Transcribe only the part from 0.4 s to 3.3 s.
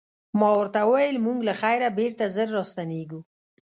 ورته وویل موږ له خیره بېرته ژر راستنیږو.